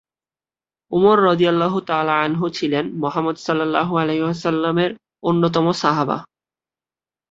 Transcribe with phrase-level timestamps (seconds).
[0.91, 1.17] উমর
[2.49, 3.35] ছিলেন মুহাম্মদ
[4.79, 4.91] এর
[5.23, 6.17] অন্যতম সাহাবা।